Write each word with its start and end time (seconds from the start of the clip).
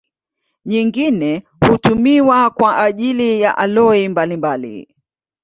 Nyingine 0.65 1.43
hutumiwa 1.69 2.49
kwa 2.49 2.77
ajili 2.79 3.41
ya 3.41 3.57
aloi 3.57 4.09
mbalimbali. 4.09 4.95